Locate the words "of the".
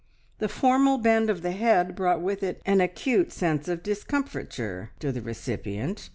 1.29-1.51